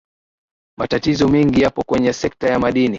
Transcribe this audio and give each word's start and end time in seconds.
matatizo 0.77 1.27
mengi 1.27 1.61
yapo 1.61 1.83
kwenye 1.83 2.13
sekta 2.13 2.49
ya 2.49 2.59
madini 2.59 2.89